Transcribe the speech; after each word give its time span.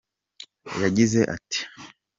Yagize 0.81 1.19
ati 1.35 1.59